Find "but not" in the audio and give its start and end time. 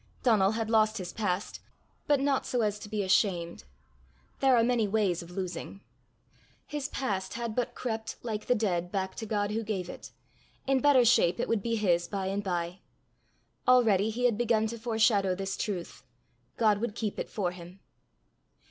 2.07-2.43